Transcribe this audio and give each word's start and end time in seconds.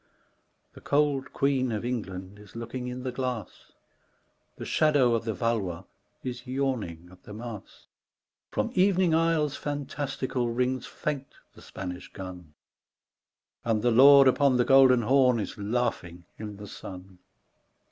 The 0.73 0.81
cold 0.81 1.31
queen 1.31 1.71
of 1.71 1.85
England 1.85 2.39
is 2.39 2.55
looking 2.55 2.87
in 2.87 3.03
the 3.03 3.11
glass; 3.11 3.71
The 4.57 4.65
shadow 4.65 5.13
of 5.13 5.25
the 5.25 5.33
Valois 5.35 5.83
is 6.23 6.47
yawning 6.47 7.09
at 7.11 7.21
the 7.21 7.35
Mass; 7.35 7.85
Prom 8.49 8.71
evening 8.73 9.13
isles 9.13 9.55
fantastical 9.57 10.49
rings 10.49 10.87
fain 10.87 11.27
the 11.53 11.61
Span 11.61 11.91
ish 11.95 12.11
gun, 12.13 12.55
And 13.63 13.83
the 13.83 13.91
Lord 13.91 14.27
upon 14.27 14.57
the 14.57 14.65
Golden 14.65 15.03
Horn 15.03 15.39
is 15.39 15.55
laughing 15.55 16.25
in 16.39 16.57
the 16.57 16.65
sun. 16.67 17.19